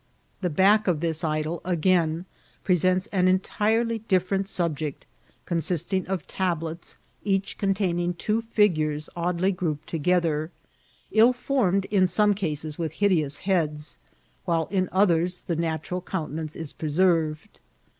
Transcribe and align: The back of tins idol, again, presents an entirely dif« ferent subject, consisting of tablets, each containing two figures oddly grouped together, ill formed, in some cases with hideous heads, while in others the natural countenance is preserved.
The 0.39 0.49
back 0.49 0.87
of 0.87 0.99
tins 1.01 1.23
idol, 1.23 1.61
again, 1.63 2.25
presents 2.63 3.05
an 3.11 3.27
entirely 3.27 3.99
dif« 3.99 4.27
ferent 4.27 4.47
subject, 4.47 5.05
consisting 5.45 6.07
of 6.07 6.25
tablets, 6.25 6.97
each 7.23 7.59
containing 7.59 8.15
two 8.15 8.41
figures 8.41 9.11
oddly 9.15 9.51
grouped 9.51 9.85
together, 9.87 10.49
ill 11.11 11.33
formed, 11.33 11.85
in 11.91 12.07
some 12.07 12.33
cases 12.33 12.79
with 12.79 12.93
hideous 12.93 13.37
heads, 13.45 13.99
while 14.45 14.67
in 14.71 14.89
others 14.91 15.43
the 15.45 15.55
natural 15.55 16.01
countenance 16.01 16.55
is 16.55 16.73
preserved. 16.73 17.59